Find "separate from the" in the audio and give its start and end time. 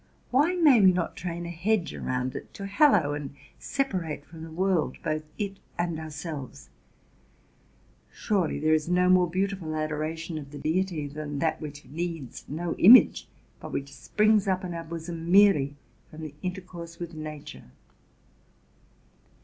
3.59-4.49